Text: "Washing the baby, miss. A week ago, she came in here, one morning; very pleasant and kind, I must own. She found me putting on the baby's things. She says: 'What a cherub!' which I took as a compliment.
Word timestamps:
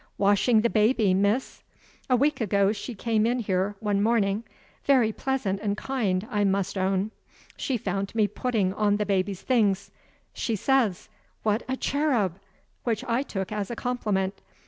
"Washing 0.17 0.61
the 0.61 0.69
baby, 0.71 1.13
miss. 1.13 1.61
A 2.09 2.15
week 2.15 2.41
ago, 2.41 2.71
she 2.71 2.95
came 2.95 3.27
in 3.27 3.37
here, 3.37 3.75
one 3.79 4.01
morning; 4.01 4.43
very 4.83 5.11
pleasant 5.11 5.59
and 5.61 5.77
kind, 5.77 6.27
I 6.31 6.43
must 6.43 6.75
own. 6.75 7.11
She 7.55 7.77
found 7.77 8.15
me 8.15 8.27
putting 8.27 8.73
on 8.73 8.97
the 8.97 9.05
baby's 9.05 9.43
things. 9.43 9.91
She 10.33 10.55
says: 10.55 11.07
'What 11.43 11.61
a 11.69 11.77
cherub!' 11.77 12.39
which 12.83 13.03
I 13.07 13.21
took 13.21 13.51
as 13.51 13.69
a 13.69 13.75
compliment. 13.75 14.41